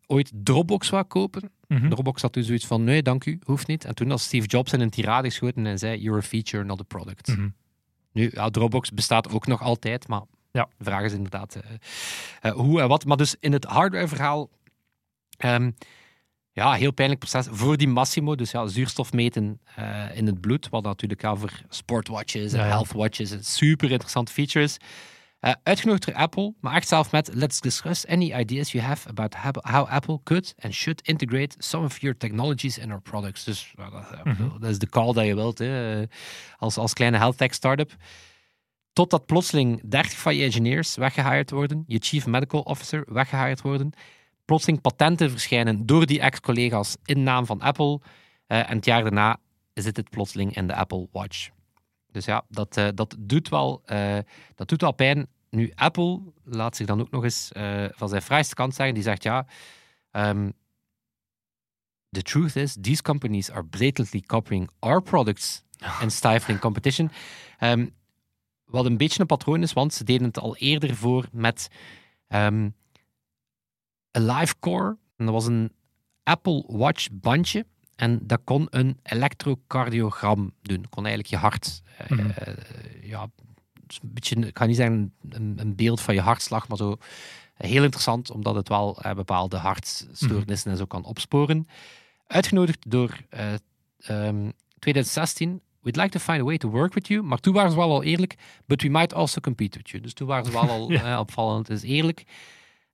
[0.07, 1.51] ooit Dropbox wou kopen.
[1.67, 1.89] Mhm.
[1.89, 3.85] Dropbox had toen zoiets van, nee, dank u, hoeft niet.
[3.85, 6.81] En toen was Steve Jobs in een tirade geschoten en zei, you're a feature, not
[6.81, 7.27] a product.
[7.29, 7.49] Mhm.
[8.13, 10.69] Nu, ja, Dropbox bestaat ook nog altijd, maar Ja.
[10.79, 11.63] de vraag is inderdaad eh,
[12.41, 13.05] eh, hoe en wat.
[13.05, 14.51] Maar dus in het hardware-verhaal,
[15.37, 15.71] ehm,
[16.53, 18.35] ja, heel pijnlijk proces voor die Massimo.
[18.35, 23.31] Dus ja, zuurstof meten eh, in het bloed, wat natuurlijk ja, voor sportwatches en healthwatches
[23.31, 24.77] een super interessant feature is.
[25.41, 29.35] Eh, uitgenodigd door Apple, maar echt zelf met Let's discuss any ideas you have about
[29.63, 33.45] how- Apple could and should integrate some of your technologies in our products.
[33.45, 33.75] Dus
[34.25, 34.59] Mhm.
[34.61, 36.07] dat is de call dat je wilt hè, eh,
[36.59, 37.97] als, als kleine health tech startup.
[38.93, 43.93] Totdat plotseling 30 van je engineers weggehired worden, je chief medical officer weggehired worden,
[44.45, 48.01] plotseling patenten verschijnen door die ex-collega's in naam van Apple.
[48.47, 49.37] eh, en het jaar daarna
[49.75, 51.49] zit het plotseling in de Apple Watch.
[52.13, 54.19] Dus ja, dat, eh, dat, doet, wel, eh,
[54.55, 55.27] dat doet wel pijn.
[55.51, 58.95] Nu, Apple laat zich dan ook nog eens eh, van zijn fraaiste kant zeggen.
[58.95, 59.47] Die zegt ja.
[60.11, 60.51] ehm,
[62.11, 65.65] the truth is, these companies are blatantly copying our products
[66.03, 67.11] and stifling competition.
[67.59, 67.87] Ehm,
[68.65, 71.69] wat een beetje een patroon is, want ze deden het al eerder voor met
[72.29, 72.69] ehm
[74.11, 74.97] AliveCore.
[75.17, 75.73] En dat was een
[76.23, 77.67] Apple Watch bandje.
[78.01, 80.87] En dat kon een elektrocardiogram doen.
[80.91, 81.83] Kon eigenlijk je hart.
[81.99, 82.31] eh, Mhm.
[82.31, 82.55] eh,
[83.03, 86.97] ja, een beetje, ik ga niet zeggen een, een beeld van je hartslag, maar zo
[87.55, 91.69] heel interessant, omdat het wel eh, bepaalde hartstoornissen en zo kan opsporen.
[92.27, 93.53] Uitgenodigd door eh,
[93.99, 95.61] ehm, 2016.
[95.81, 97.23] We'd like to find a way to work with you.
[97.23, 98.35] Maar toen waren ze wel al eerlijk.
[98.67, 100.03] But we might also compete with you.
[100.03, 101.13] Dus toen waren ze wel al Ja.
[101.13, 101.69] eh, opvallend.
[101.69, 102.25] Het is eerlijk.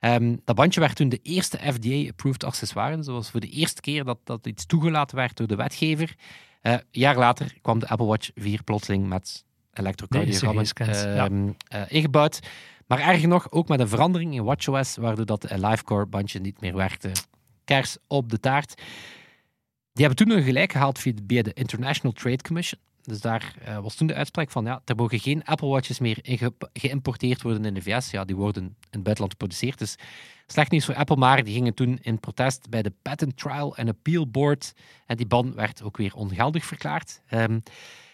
[0.06, 2.96] Ehm, dat bandje werd toen de eerste FDA-approved accessoire.
[2.96, 6.14] Dus dat was voor de eerste keer dat, dat iets toegelaten werd door de wetgever.
[6.60, 11.24] Eh, een jaar later kwam de Apple Watch 4 plotseling met elektrocardiogrammen ja.
[11.24, 12.40] ehm, eh, ingebouwd.
[12.86, 16.76] Maar erger nog, ook met een verandering in WatchOS, waardoor dat LiveCore bandje niet meer
[16.76, 17.12] werkte.
[17.64, 18.74] Kers op de taart.
[19.92, 22.80] Die hebben toen een gelijk gehaald via de, via de International Trade Commission.
[23.06, 26.18] Dus daar eh, was toen de uitspraak van, ja, er mogen geen Apple Watches meer
[26.22, 28.10] inge- geïmporteerd worden in de VS.
[28.10, 29.78] Ja, die worden in het buitenland geproduceerd.
[29.78, 29.96] Dus
[30.46, 33.88] slecht nieuws voor Apple, maar die gingen toen in protest bij de Patent Trial and
[33.88, 34.72] Appeal Board.
[35.06, 37.20] En die ban werd ook weer ongeldig verklaard.
[37.26, 37.60] Ehm,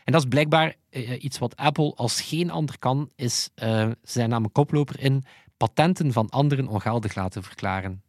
[0.04, 3.96] en dat is blijkbaar eh, iets wat Apple als geen ander kan, is, eh, ze
[4.02, 5.24] zijn namelijk koploper in
[5.56, 8.02] patenten van anderen ongeldig laten verklaren.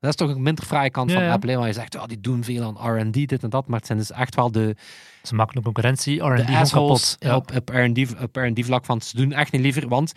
[0.00, 1.32] Dat is toch een minder fraaie kant Ja, van ja.
[1.32, 3.86] Apple, want je zegt, oh, die doen veel aan R&D, dit en dat, maar het
[3.86, 4.76] zijn dus echt wel de,
[5.22, 7.16] Ze maken een concurrentie, de R&D kapot.
[7.18, 7.36] Ja.
[7.36, 10.12] op, op R&D op R&D vlak van ze doen echt niet liever, want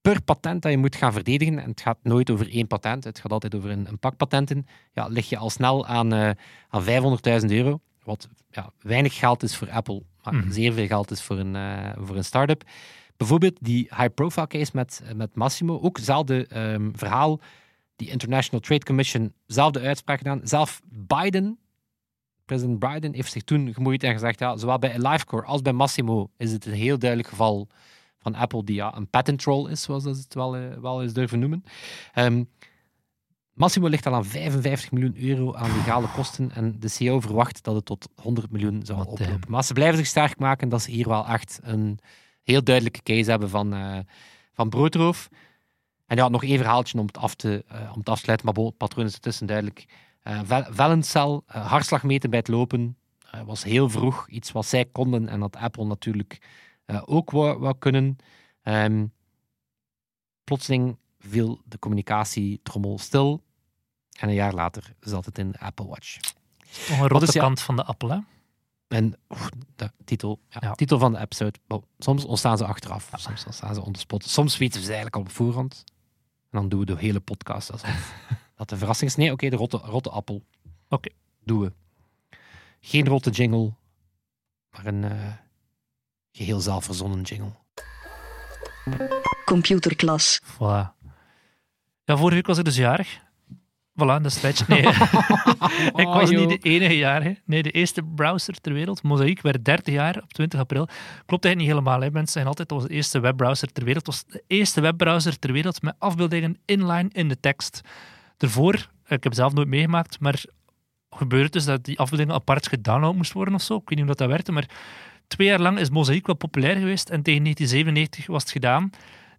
[0.00, 3.18] per patent dat je moet gaan verdedigen, en het gaat nooit over één patent, het
[3.20, 6.30] gaat altijd over een, een pak patenten, ja, lig je al snel aan, eh
[6.68, 6.84] aan
[7.42, 10.50] 500.000 euro, wat ja, weinig geld is voor Apple, maar Mhm.
[10.52, 12.62] zeer veel geld is voor een, eh, voor een start-up.
[13.16, 17.40] Bijvoorbeeld die high-profile case met, met Massimo, ook hetzelfde ehm, verhaal,
[18.00, 20.40] die International Trade Commission, zelfde uitspraak gedaan.
[20.44, 21.58] Zelf Biden,
[22.44, 26.30] president Biden, heeft zich toen gemoeid en gezegd, ja, zowel bij LiveCore als bij Massimo
[26.36, 27.68] is het een heel duidelijk geval
[28.18, 31.12] van Apple die ja, een patent troll is, zoals ze het wel, eh, wel eens
[31.12, 31.64] durven noemen.
[32.12, 32.44] Ehm,
[33.52, 37.74] Massimo ligt al aan 55 miljoen euro aan legale kosten en de CEO verwacht dat
[37.74, 39.50] het tot 100 miljoen zal Wat, oplopen.
[39.50, 41.98] Maar ze blijven zich sterk maken dat ze hier wel echt een
[42.42, 43.98] heel duidelijke case hebben van, eh,
[44.52, 45.28] van broodroof.
[46.10, 48.46] En ja, nog één verhaaltje om het af te, eh, om het af te sluiten,
[48.46, 49.86] maar het patroon is duidelijk.
[50.22, 52.96] Eh vel- vellencel, eh, hartslag meten bij het lopen,
[53.30, 56.38] eh, was heel vroeg iets wat zij konden en dat Apple natuurlijk
[56.84, 58.16] eh, ook wou, wou kunnen.
[58.62, 59.06] Ehm,
[60.44, 63.42] plotseling viel de communicatietrommel stil
[64.18, 66.16] en een jaar later zat het in de Apple Watch.
[66.88, 68.18] Nog een rotte is ja- kant van de appel, hè?
[68.88, 69.16] En
[69.76, 70.72] de titel, ja, Ja.
[70.74, 71.58] titel van de episode.
[71.98, 74.24] Soms ontstaan ze achteraf, soms ontstaan ze on spot.
[74.24, 75.84] Soms weten we ze eigenlijk al op voorhand.
[76.50, 78.14] En dan doen we de hele podcast alsof
[78.56, 79.16] dat de verrassing is.
[79.16, 80.44] Nee, oké, de rotte, rotte appel.
[80.88, 81.10] Oké.
[81.44, 81.72] Doen we.
[82.80, 83.74] Geen rotte jingle,
[84.70, 85.32] maar een eh,
[86.32, 87.52] geheel zelfverzonnen jingle.
[89.44, 90.40] Computerklas.
[90.44, 90.98] Voilà.
[92.04, 93.20] Ja, vorige week was ik dus jarig.
[94.00, 94.78] Voilà, dat is Nee.
[96.04, 96.46] ik was joh.
[96.46, 97.34] niet de enige jaar.
[97.44, 100.88] Nee, de eerste browser ter wereld, Mosaic, werd 30 jaar op 20 april.
[101.26, 102.00] Klopt eigenlijk niet helemaal.
[102.00, 102.10] Hè.
[102.10, 104.06] Mensen zeggen altijd de eerste webbrowser ter wereld.
[104.06, 107.80] Het was de eerste webbrowser ter wereld met afbeeldingen inline in de tekst.
[108.36, 110.44] Daarvoor, ik heb het zelf nooit meegemaakt, maar
[111.10, 113.74] gebeurt dus dat die afbeeldingen apart gedownload moest worden of zo.
[113.74, 114.68] Ik weet niet hoe dat, dat werkte, maar
[115.26, 118.90] twee jaar lang is Mosaic wel populair geweest en tegen 1997 was het gedaan.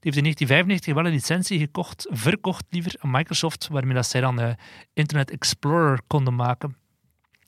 [0.01, 4.21] Die heeft in 1995 wel een licentie gekocht, verkocht liever aan Microsoft, waarmee dat zij
[4.21, 4.53] dan eh,
[4.93, 6.75] Internet Explorer konden maken.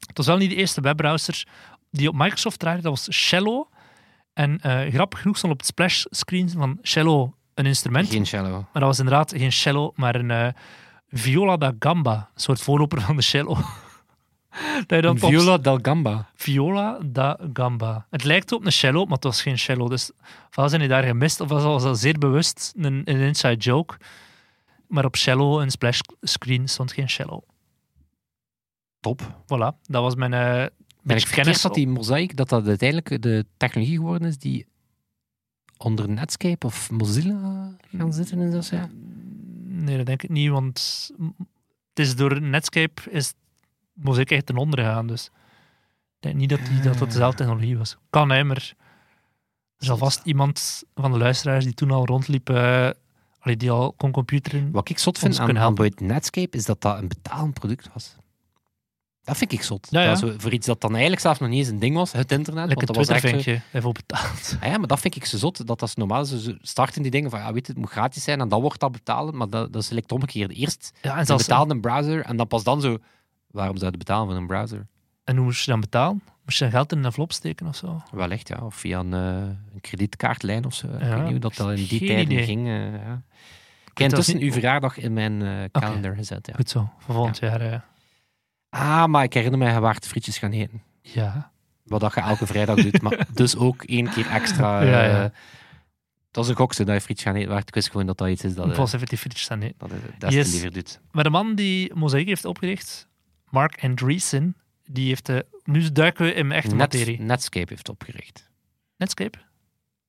[0.07, 1.47] Het was wel niet de eerste webbrowser
[1.91, 3.71] die op Microsoft draaide, dat was Shallow.
[4.33, 8.51] En eh, grappig genoeg stond op het splash screen van Shallow een instrument, Geen cello.
[8.51, 10.47] maar dat was inderdaad geen cello, maar een eh,
[11.09, 13.57] viola da gamba, een soort voorloper van de cello.
[14.87, 16.29] dat dan Viola del Gamba.
[16.35, 18.05] Viola da gamba.
[18.09, 19.89] Het lijkt op een cello, maar het was geen cello.
[19.89, 20.11] Dus
[20.49, 23.97] ofwel zijn die daar gemist, of was dat zeer bewust een, een inside joke.
[24.87, 27.41] Maar op cello, een splash screen, stond geen cello.
[28.99, 29.21] Top.
[29.21, 30.65] Voilà, dat was mijn eh
[31.01, 31.61] Ben ik kennis.
[31.61, 34.65] dat die Mosaic, dat dat uiteindelijk de technologie geworden is die
[35.77, 38.89] onder Netscape of Mozilla gaan zitten en dat ja.
[39.63, 41.09] Nee, dat denk ik niet, want
[41.89, 43.33] het is door Netscape is
[43.93, 45.07] Mosaic echt ten onder gegaan.
[45.07, 45.31] Dus ik
[46.19, 47.97] denk niet dat die, dat, dat dezelfde technologie was.
[48.09, 48.57] Kan hè, maar
[49.77, 54.11] er zal vast iemand van de luisteraars die toen al rondliep, allee, die al kon
[54.11, 54.71] computeren.
[54.71, 58.15] Wat ik zot vind aan, aan buiten Netscape is dat dat een betalend product was.
[59.23, 59.87] Dat vind ik zot.
[59.89, 60.07] Ja, ja.
[60.09, 62.31] Dat zo, voor iets dat dan eigenlijk zelfs nog niet eens een ding was, het
[62.31, 62.67] internet.
[62.67, 64.57] Lekker want dat was Twitter echt zo- even op betaald.
[64.61, 65.57] Ah ja, maar dat vind ik zo zot.
[65.67, 66.25] Dat dat is normaal.
[66.25, 68.79] Ze starten die dingen van, ja, weet je, het moet gratis zijn en dan wordt
[68.79, 69.37] dat betalen.
[69.37, 70.53] Maar dat, dat is omgekeerde.
[70.53, 72.97] Eerst Ja, en, zelfs, betalen een browser en dan pas dan zo,
[73.53, 74.87] waarom zou je betalen voor een browser?
[75.23, 76.21] en hoe moest je dan betalen?
[76.45, 78.01] Moest je dan geld in een envelop steken of zo?
[78.11, 78.57] Wellicht, ja.
[78.61, 79.35] Of via een, eh,
[79.73, 80.87] een kredietkaartlijn of zo.
[80.87, 82.43] Ik Ja, weet niet hoe dat, dat in die tijden idee.
[82.45, 82.67] ging.
[82.67, 83.21] eh, ja.
[83.91, 86.47] Ik heb dat intussen uw verjaardag in mijn eh kalender gezet.
[86.47, 86.53] Ja.
[86.53, 87.61] Goed zo, voor volgend jaar.
[87.61, 87.79] eh,
[88.69, 90.81] Ah, maar ik herinner mij, je waart frietjes gaan eten.
[91.01, 91.51] ja.
[91.83, 93.01] Wat dat je elke vrijdag doet.
[93.01, 94.81] Maar dus ook één keer extra.
[94.81, 95.31] Ja, ja.
[96.31, 97.67] Dat is een gokse dat je frietjes gaan eten waart.
[97.67, 99.73] Ik wist gewoon dat dat iets is dat, je- Pas even die frietjes staan nee.
[99.77, 100.51] dat je het des Yes.
[100.51, 100.99] liever doet.
[101.11, 103.07] Maar de man die Mosaic heeft opgericht,
[103.53, 105.29] Mark Andreessen, die heeft...
[105.29, 107.21] eh, nu duiken we in mijn echte Net, materie.
[107.21, 108.49] Netscape heeft opgericht.
[108.97, 109.37] Netscape?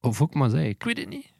[0.01, 0.71] Of ook Mosaic.
[0.71, 1.33] Ik weet het niet.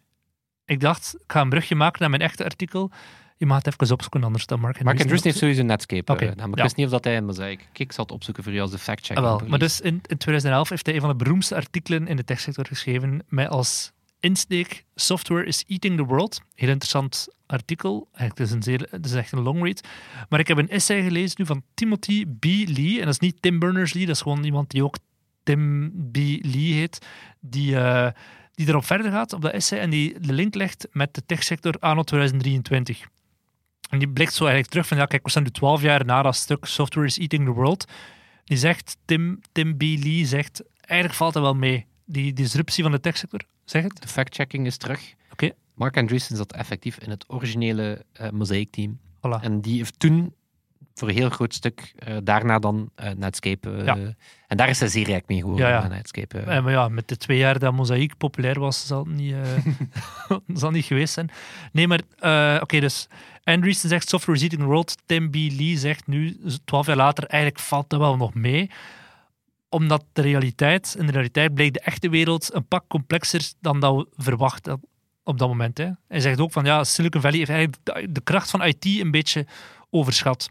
[0.65, 2.91] Ik dacht, ik ga een brugje maken naar mijn echte artikel.
[3.37, 5.29] Je mag het even opzoeken, anders dan Mark Mark Andreessen.
[5.29, 6.13] Heeft sowieso Netscape.
[6.13, 6.63] Oké, eh, gedaan, maar ja.
[6.63, 7.35] ik wist niet of dat hij een.
[7.35, 9.17] Kijk, ik zal het opzoeken voor u als de fact-check.
[9.17, 9.41] Ah, wel.
[9.47, 12.67] Maar dus in, in 2011 heeft hij een van de beroemdste artikelen in de techsector
[12.67, 13.93] geschreven met als
[14.25, 16.41] insteek Software is eating the world.
[16.55, 18.09] Heel interessant artikel.
[18.13, 19.81] Het is, een zeer, het is echt een long read.
[20.29, 22.45] Maar ik heb een essay gelezen nu van Timothy B.
[22.45, 22.99] Lee.
[22.99, 24.97] En dat is niet Tim Berners-Lee, dat is gewoon iemand die ook
[25.43, 26.17] Tim B.
[26.17, 27.07] Lee heet.
[27.41, 28.11] Die, eh,
[28.55, 31.75] die erop verder gaat op dat essay en die de link legt met de techsector
[31.79, 33.07] anno 2023.
[33.91, 36.23] En die blikt zo eigenlijk terug van, ja kijk, we staan nu 12 jaar na
[36.23, 37.85] dat stuk Software is eating the world.
[38.45, 39.83] Die zegt, Tim, Tim B.
[39.83, 41.87] Lee zegt, eigenlijk valt dat wel mee.
[42.07, 44.03] Die disruptie van de techsector, zeg het?
[44.03, 45.15] De fact-checking is terug.
[45.33, 45.51] Oké.
[45.75, 48.99] Mark Andreessen zat effectief in het originele Mosaic-team.
[49.19, 49.41] Voilà.
[49.43, 50.35] En die heeft toen
[50.95, 53.83] voor een heel groot stuk eh, daarna dan eh, Netscape.
[53.85, 53.97] Ja.
[54.47, 55.69] En daar is hij zeer rijk mee geworden.
[55.69, 56.39] Ja, Netscape.
[56.39, 59.35] Eh, maar ja, met de twee jaar dat Mosaic populair was, zal het niet,
[60.61, 61.31] zal niet geweest zijn.
[61.73, 62.01] Nee, maar
[62.61, 63.09] oké, dus
[63.45, 64.97] Andreessen zegt software is eating the world.
[65.07, 65.35] Tim B.
[65.35, 68.71] Lee zegt nu, twaalf jaar later, eigenlijk valt dat wel nog mee.
[69.75, 73.97] Omdat de realiteit, in de realiteit blijkt de echte wereld een pak complexer dan dat
[73.97, 74.81] we verwachten
[75.25, 75.79] op dat moment.
[75.79, 75.91] Hè.
[76.09, 79.47] Hij zegt ook van, ja, Silicon Valley heeft eigenlijk de- kracht van IT een beetje
[79.91, 80.49] overschat.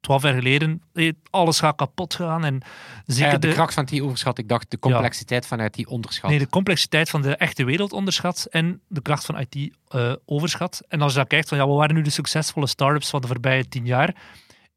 [0.00, 2.62] Twaalf jaar geleden, eh, alles gaat kapot gaan en
[3.06, 6.30] zeker Ja, de, de, kracht van die overschat, ik dacht de complexiteit vanuit die onderschat.
[6.30, 10.82] Nee, de complexiteit van de echte wereld onderschat en de kracht van IT eh, overschat.
[10.88, 13.26] En als je dan kijkt van ja, wat waren nu de succesvolle startups van de
[13.26, 14.14] voorbije tien jaar?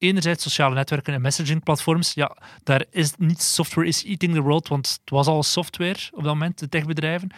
[0.07, 2.13] Enerzijds sociale netwerken en messagingplatforms.
[2.13, 6.23] Ja, daar is niet software is eating the world, want het was al software op
[6.23, 7.31] dat moment, de techbedrijven.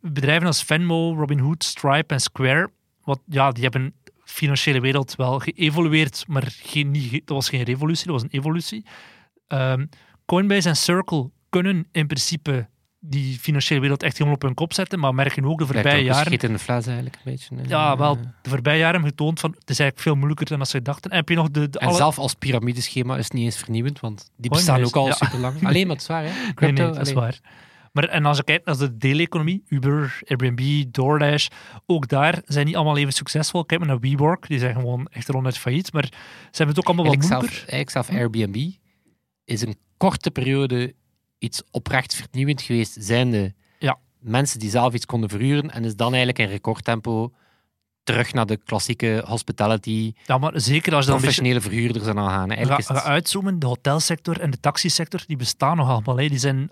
[0.00, 2.70] Bedrijven als Venmo, Robinhood, Stripe en Square,
[3.04, 7.62] wat, ja, die hebben de financiële wereld wel geëvolueerd, maar geen, niet, dat was geen
[7.62, 8.84] revolutie, dat was een evolutie.
[9.46, 9.86] Ehm,
[10.26, 12.68] Coinbase en Circle kunnen in principe
[13.00, 16.26] die financiële wereld echt helemaal op hun kop zetten, maar merken ook de voorbije jaren...
[16.26, 17.56] schit in de fles eigenlijk, een beetje.
[17.56, 17.64] eh.
[17.68, 20.70] Ja, wel, de voorbije jaren hebben getoond van het is eigenlijk veel moeilijker dan als
[20.70, 21.10] ze dachten.
[21.10, 21.96] En heb je nog de, de En alle...
[21.96, 25.12] zelf als piramideschema is het niet eens vernieuwend, want die bestaan ook al ja.
[25.12, 25.54] super lang.
[25.68, 26.30] Alleen maar het is waar, hè?
[26.30, 27.40] Nee, Crypto, nee, dat is waar.
[27.92, 31.46] Maar en als je kijkt naar de deeleconomie, Uber, Airbnb, DoorDash,
[31.86, 33.64] ook daar zijn die allemaal even succesvol.
[33.64, 35.92] Kijk maar naar WeWork, die zijn gewoon echt ronduit failliet.
[35.92, 36.18] Maar ze
[36.50, 37.58] hebben het ook allemaal wel moeilijker.
[37.58, 38.70] eigenlijk zelf Airbnb
[39.44, 40.94] is een korte periode
[41.38, 43.98] iets oprecht vernieuwend geweest, zijnde Ja.
[44.18, 47.32] mensen die zelf iets konden verhuren, en is dan eigenlijk in recordtempo
[48.02, 52.28] terug naar de klassieke hospitality, Ja, maar zeker als je dan beetje professionele verhuurders al
[52.28, 52.66] gaan.
[52.66, 56.16] Ga, ga uitzoomen, de hotelsector en de taxisector, die bestaan nog allemaal.
[56.18, 56.28] Hè.
[56.28, 56.70] Die, zijn,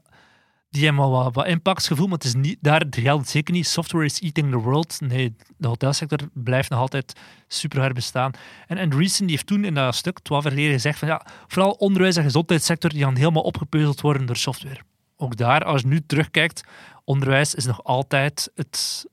[0.76, 3.66] die hebben wat, wat impactsgevoel, maar het is niet, daar geldt het zeker niet.
[3.66, 5.00] Software is eating the world.
[5.00, 7.12] Nee, de hotelsector blijft nog altijd
[7.48, 8.32] super hard bestaan.
[8.66, 11.70] En Andreessen die heeft toen in dat stuk, 12 jaar geleden, gezegd van ja, vooral
[11.70, 14.80] onderwijs- en gezondheidssector, die gaan helemaal opgepeuzeld worden door software.
[15.16, 16.64] Ook daar, als je nu terugkijkt,
[17.04, 19.06] onderwijs is nog altijd het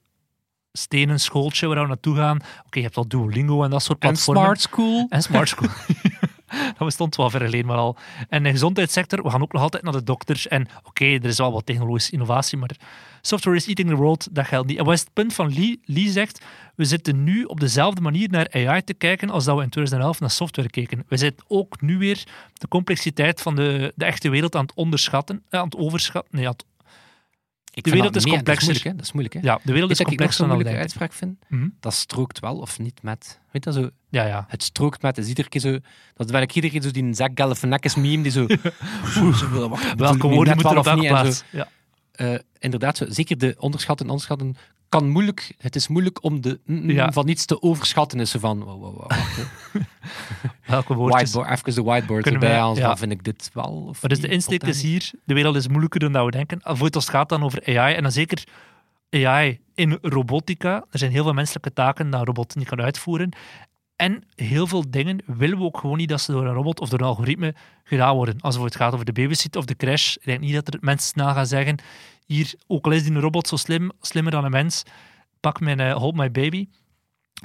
[0.71, 2.39] stenen schooltje waar we naartoe gaan.
[2.65, 4.43] Oké, je hebt al Duolingo en dat soort En platformen.
[4.43, 5.06] Smart School.
[5.10, 5.69] En Smart School.
[6.77, 7.97] dat bestond 12 jaar geleden maar al.
[8.29, 10.47] En de gezondheidssector, we gaan ook nog altijd naar de dokters.
[10.47, 12.69] En oké, er is wel wat technologische innovatie, maar
[13.21, 14.77] software is eating the world, dat geldt niet.
[14.77, 15.79] En wat is het punt van Lee?
[15.85, 19.63] Lee zegt, we zitten nu op dezelfde manier naar AI te kijken als dat we
[19.63, 21.03] in 2011 naar software keken.
[21.07, 25.43] We zijn ook nu weer de complexiteit van de, de echte wereld aan het onderschatten,
[25.49, 26.35] eh, aan het overschatten.
[26.35, 26.65] Nee, aan het-
[27.75, 28.65] Ik De wereld dat is meer- Dat is complexer.
[28.65, 28.95] moeilijk, hè?
[28.95, 29.41] Dat is moeilijk, hè?
[29.51, 30.99] ja, de wereld is ik nog complexer dan moeilijke denken.
[30.99, 31.59] uitspraak vind?
[31.62, 31.69] Mhm.
[31.79, 33.39] Dat strookt wel of niet met...
[33.51, 34.45] Weet je, zo, Ja, ja.
[34.47, 35.77] het strookt met, is iedere keer zo...
[36.15, 38.45] Dat ben ik iedere keer zo die Zach Galifianakis meme die zo...
[38.49, 38.59] Ik
[39.97, 41.07] Welke woorden moeten er wel op welke?
[41.07, 41.43] En plaats?
[41.51, 41.67] Ja.
[42.12, 44.55] Eh, inderdaad, zo, zeker de onderschatten, onderschatten
[44.99, 45.56] kan moeilijk...
[45.58, 47.12] Het is moeilijk om de mm, mm, Ja.
[47.12, 48.19] van iets te overschatten.
[48.19, 48.63] Is van...
[48.63, 49.12] Wow, wow.
[50.65, 51.32] Welke woordjes?
[51.32, 52.77] whiteboard, even de whiteboard Kunnen erbij wij- halen.
[52.82, 52.88] ja.
[52.88, 53.86] Dan vind ik dit wel...
[53.89, 56.60] Of Maar dus de insteek is hier, de wereld is moeilijker dan we denken.
[56.63, 58.43] Voor het als gaat dan over AI, en dan zeker
[59.10, 60.86] AI in robotica.
[60.91, 63.29] Er zijn heel veel menselijke taken dat een robot niet kan uitvoeren.
[64.03, 66.89] En heel veel dingen willen we ook gewoon niet dat ze door een robot of
[66.89, 68.39] door een algoritme gedaan worden.
[68.39, 71.09] Als het gaat over de babysit of de crash, ik denk niet dat er mensen
[71.09, 71.77] snel gaan zeggen
[72.25, 74.83] hier, ook al is die robot zo slim, slimmer dan een mens,
[75.39, 76.67] pak mijn hold my baby.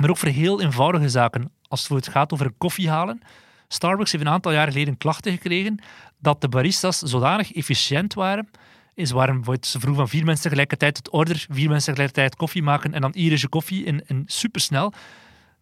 [0.01, 1.53] Maar ook voor heel eenvoudige zaken.
[1.69, 3.21] Als het gaat over een koffie halen.
[3.69, 5.83] Starbucks heeft een aantal jaar geleden klachten gekregen
[6.19, 8.49] dat de baristas zodanig efficiënt waren.
[8.95, 12.95] Is bijvoorbeeld, ze vroegen van vier mensen tegelijkertijd het order, vier mensen tegelijkertijd koffie maken
[12.95, 14.93] en dan Irische koffie in, in supersnel.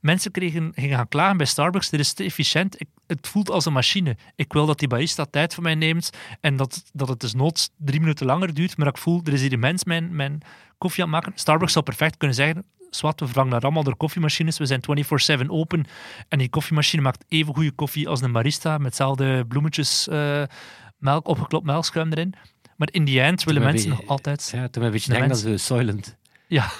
[0.01, 3.65] Mensen kregen, gingen gaan klagen bij Starbucks, dit is te efficiënt, ik, het voelt als
[3.65, 4.17] een machine.
[4.35, 7.71] Ik wil dat die barista tijd voor mij neemt en dat, dat het dus noods
[7.77, 10.43] drie minuten langer duurt, maar ik voel, er is hier een mens mijn, mijn
[10.79, 11.39] koffie aan het maken.
[11.39, 15.47] Starbucks zou perfect kunnen zeggen, zwart, we vervangen dat allemaal door koffiemachines, we zijn 24-7
[15.47, 15.85] open
[16.29, 20.43] en die koffiemachine maakt even goede koffie als een barista, met hetzelfde bloemetjes, eh,
[20.99, 22.35] melk, opgeklopt melkschuim erin.
[22.77, 24.51] Maar in die end willen mensen nog altijd...
[24.55, 25.59] Ja, toen een beetje De denken dat ze.
[26.47, 26.71] Ja,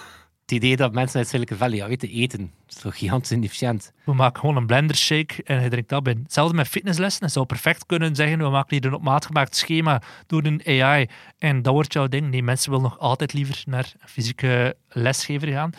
[0.47, 3.93] Het idee dat mensen uit Silicon Valley ja, weten eten, is toch gigantisch inefficiënt.
[4.05, 6.23] we maken gewoon een blender shake en je drinkt dat binnen.
[6.25, 7.31] Hetzelfde met fitnesslessen.
[7.31, 11.07] Zou perfect kunnen zeggen, we maken hier een op maat gemaakt schema door een AI
[11.39, 12.31] en dat wordt jouw ding.
[12.31, 15.71] Nee, mensen willen nog altijd liever naar een fysieke lesgever gaan.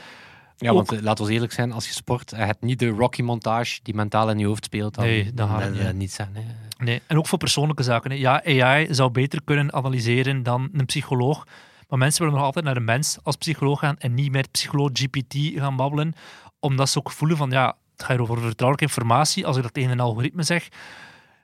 [0.57, 3.79] Ja, want eh, laten we eerlijk zijn, als je sport, je hebt niet de Rocky-montage
[3.83, 5.95] die mentaal in je hoofd speelt, dan, Nee, dan gaat dan het eh, niet.
[5.95, 6.29] niet zijn.
[6.33, 6.41] Hè.
[6.83, 8.11] Nee, en ook voor persoonlijke zaken.
[8.11, 8.17] hè.
[8.17, 11.45] Ja, AI zou beter kunnen analyseren dan een psycholoog.
[11.87, 14.89] Maar mensen willen nog altijd naar een mens als psycholoog gaan en niet met psycholoog
[14.93, 16.13] GPT gaan babbelen.
[16.59, 19.45] Omdat ze ook voelen van, ja, het gaat hier over vertrouwelijke informatie.
[19.45, 20.67] Als ik dat tegen een algoritme zeg,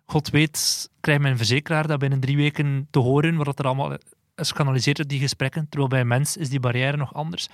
[0.06, 3.98] God weet, krijgt mijn verzekeraar dat binnen drie weken te horen, wat er allemaal
[4.36, 5.70] is geanalyseerd uit die gesprekken.
[5.70, 7.48] Terwijl bij een mens is die barrière nog anders.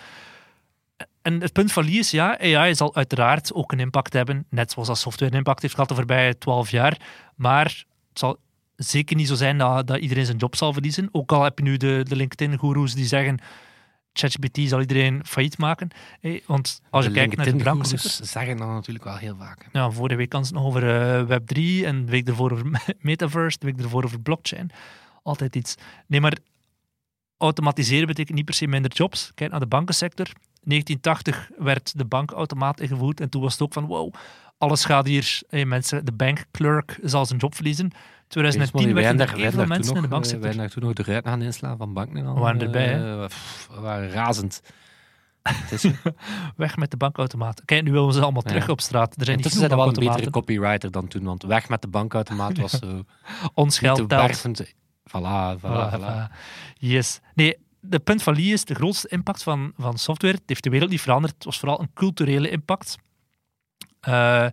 [1.21, 4.71] En het punt van Lee is, ja, AI zal uiteraard ook een impact hebben, net
[4.71, 6.97] zoals dat software een impact heeft gehad de voorbije twaalf jaar.
[7.35, 8.37] Maar het zal
[8.79, 11.09] zeker niet zo zijn dat, dat iedereen zijn job zal verliezen.
[11.11, 13.39] Ook al heb je nu de, de LinkedIn-goeroes die zeggen
[14.13, 15.89] ChatGPT zal iedereen failliet maken.
[16.45, 18.27] Want als je De kijkt naar de brancosector...
[18.27, 19.69] zeggen dan natuurlijk wel heel vaak.
[19.71, 22.65] Ja, vorige week kan het nog over eh, Web3 en de week ervoor over
[22.99, 24.71] Metaverse, de week ervoor over blockchain.
[25.23, 25.75] Altijd iets.
[26.07, 26.37] Nee, maar
[27.37, 29.31] automatiseren betekent niet per se minder jobs.
[29.35, 30.25] Kijk naar de bankensector.
[30.63, 34.13] 1980 werd de bankautomaat ingevoerd en toen was het ook van wow,
[34.57, 37.91] alles gaat hier, hey, mensen, de bankclerk zal zijn job verliezen.
[38.29, 40.55] 2010 wij werden daar- er wij daar mensen in de eh, Wij banksector.
[40.55, 42.33] daar toen nog de ruiten gaan inslaan van banken en al.
[42.33, 44.61] We waren erbij, eh, pff, we waren razend.
[46.55, 47.61] Weg met de bankautomaat.
[47.65, 48.49] Kijk, nu willen we ze allemaal Ja.
[48.51, 49.15] terug op straat.
[49.17, 51.81] Er zijn niet intussen zijn we wel een betere copywriter dan toen, want weg met
[51.81, 53.03] de bankautomaat was zo
[53.53, 54.63] Ons geld telt.
[55.09, 56.31] Voilà, voilà, Voilà.
[56.73, 57.19] Yes.
[57.33, 60.33] Nee, de punt van Lee is de grootste impact van, van software.
[60.33, 61.33] Het heeft de wereld niet veranderd.
[61.33, 62.97] Het was vooral een culturele impact.
[63.99, 64.45] Eh,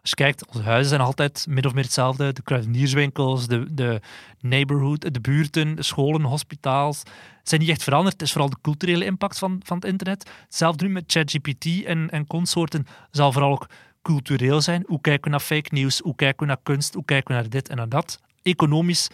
[0.00, 2.32] als je kijkt, onze huizen zijn altijd min of meer hetzelfde.
[2.32, 4.00] De kruidenierswinkels, de, de
[4.40, 7.02] neighborhood, de buurten, de scholen, hospitaals
[7.42, 8.12] zijn niet echt veranderd.
[8.12, 10.30] Het is vooral de culturele impact van, van het internet.
[10.44, 13.66] Hetzelfde nu met ChatGPT en, en consorten zal vooral ook
[14.02, 14.84] cultureel zijn.
[14.86, 15.98] Hoe kijken we naar fake news?
[15.98, 16.94] Hoe kijken we naar kunst?
[16.94, 18.20] Hoe kijken we naar dit en naar dat?
[18.42, 19.08] Economisch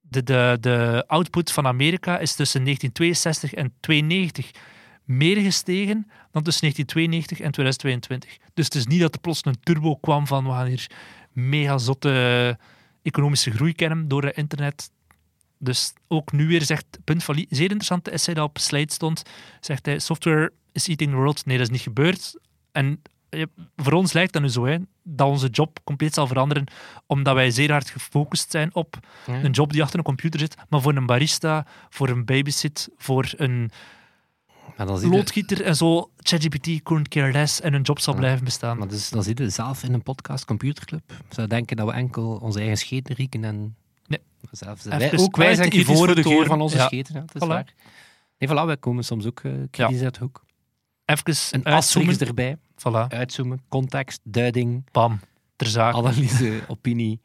[0.00, 4.50] de, de, de output van Amerika is tussen 1962 en 92
[5.04, 8.36] meer gestegen dan tussen 1992 en 2022.
[8.54, 10.86] Dus het is niet dat er plots een turbo kwam van we gaan hier
[11.32, 12.58] mega zotte
[13.02, 14.90] economische groei kennen door het internet.
[15.58, 19.22] Dus ook nu weer zegt Punt van zeer interessante essay dat op slide stond,
[19.60, 21.46] zegt hij, software is eating the world.
[21.46, 22.38] Nee, dat is niet gebeurd.
[22.72, 23.02] En
[23.76, 26.66] voor ons lijkt dat nu zo, hè, dat onze job compleet zal veranderen,
[27.06, 29.42] omdat wij zeer hard gefocust zijn op Ja.
[29.42, 30.56] een job die achter een computer zit.
[30.68, 33.70] Maar voor een barista, voor een babysit, voor een
[34.76, 38.14] Maar dan zie je, loodgieter en zo, ChatGPT couldn't care less en hun job zal
[38.14, 38.78] blijven bestaan.
[38.78, 41.02] maar dus, dan zitten we zelf in een podcast, Computerclub.
[41.28, 43.76] Zou denken dat we enkel onze eigen scheten rieken en...
[44.06, 44.20] Nee.
[44.50, 46.46] Zelf, Even wij, ook wij zijn kritisch voor de geur toren.
[46.46, 46.86] van onze Ja.
[46.86, 47.14] scheten.
[47.14, 47.50] Ja, dat is Voilà.
[47.50, 47.74] waar.
[48.38, 50.44] Nee, voilà, wij komen soms ook eh kritisch uit de hoek.
[51.04, 52.56] Even Een asterisk erbij.
[52.56, 55.20] Voilà, Uitzoomen, context, duiding, bam,
[55.56, 55.96] ter zake.
[55.96, 57.20] analyse, opinie.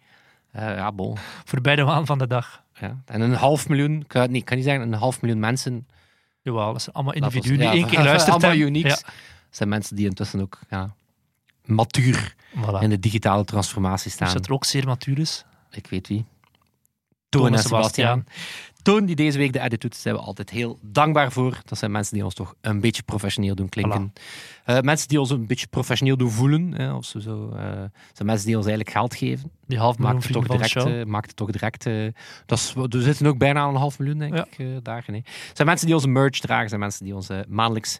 [0.52, 1.18] Eh, ja, bon.
[1.46, 2.64] Voorbij de waan van de dag.
[2.80, 3.02] Ja.
[3.06, 5.88] En een half miljoen, ik kan, nee, ik kan niet zeggen, een half miljoen mensen.
[6.46, 8.42] Jawel, dat zijn allemaal individuen die ja, één keer luisteren.
[8.42, 8.90] Allemaal unieks.
[8.90, 9.14] Ja,
[9.50, 10.96] zijn mensen die intussen ook ja,
[11.66, 12.80] matuur voilà.
[12.82, 14.28] in de digitale transformatie staan.
[14.28, 15.46] Dus dat er ook zeer matuur is.
[15.72, 16.26] Ik weet wie.
[17.30, 18.26] Toon en Sebastiaan.
[18.86, 21.60] Toon die deze week de edit doet, zijn we altijd heel dankbaar voor.
[21.66, 24.14] Dat zijn mensen die ons toch een beetje professioneel doen klinken.
[24.66, 26.74] Eh, mensen die ons een beetje professioneel doen voelen.
[26.74, 27.64] Hè, of zo, zo, eh,
[28.14, 29.52] zijn mensen die ons eigenlijk geld geven.
[29.68, 30.76] Die half miljoen Maakt het toch direct.
[30.76, 31.84] eh, maakt het toch direct
[32.46, 34.46] dat is, er zitten ook bijna aan een half miljoen, denk Ja.
[34.58, 35.04] ik, daar.
[35.08, 35.24] Nee.
[35.54, 36.70] Zijn mensen die onze merch dragen.
[36.70, 38.00] Zijn mensen die ons maandelijks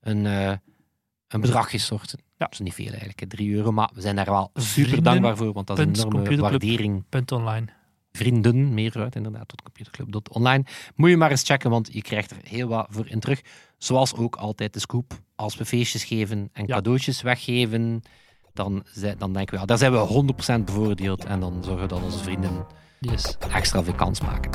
[0.00, 2.18] een, een bedrag storten.
[2.18, 2.44] Ja.
[2.44, 3.72] Dat is niet veel eigenlijk, hè, 3 euro.
[3.72, 5.52] Maar we zijn daar wel super Vrienden dankbaar voor.
[5.52, 7.66] Want dat is een enorme waardering Punt online.
[8.12, 10.64] Vrienden, meervoud inderdaad, tot computerclub.online.
[10.94, 13.40] Moet je maar eens checken, want je krijgt er heel wat voor in terug.
[13.78, 15.12] Zoals ook altijd de scoop.
[15.34, 16.74] Als we feestjes geven en Ja.
[16.74, 18.02] cadeautjes weggeven,
[18.52, 18.84] dan,
[19.18, 21.24] dan denken we, ja, daar zijn we 100% bevoordeeld.
[21.24, 22.66] En dan zorgen we dat onze vrienden
[23.00, 23.36] Yes.
[23.52, 24.50] extra veel kans maken.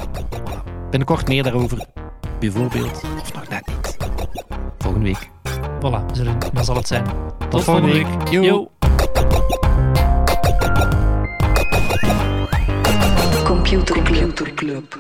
[0.90, 1.86] Binnenkort meer daarover,
[2.40, 3.98] bijvoorbeeld, of nog net niet.
[4.78, 5.30] Volgende week.
[5.80, 6.06] Voilà,
[6.54, 7.04] dat zal het zijn.
[7.50, 8.08] Tot, volgende volgende week.
[8.08, 8.30] week.
[8.30, 8.44] Yo.
[8.44, 9.65] Yo.
[13.84, 14.96] Компьютер клуб.